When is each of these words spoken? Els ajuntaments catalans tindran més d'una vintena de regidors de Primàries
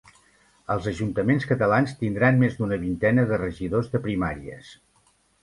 Els 0.75 0.87
ajuntaments 0.91 1.45
catalans 1.51 1.93
tindran 1.99 2.41
més 2.45 2.57
d'una 2.63 2.81
vintena 2.87 3.27
de 3.33 3.41
regidors 3.43 3.93
de 3.95 4.03
Primàries 4.09 4.75